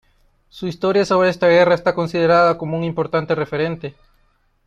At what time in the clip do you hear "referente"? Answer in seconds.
3.35-3.93